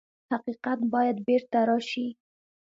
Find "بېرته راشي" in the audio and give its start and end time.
1.27-2.07